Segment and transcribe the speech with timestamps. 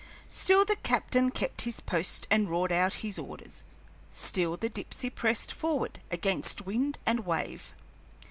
[0.29, 3.63] Still the captain kept his post and roared out his orders,
[4.09, 7.71] still the Dipsey pressed forward against wind and wave.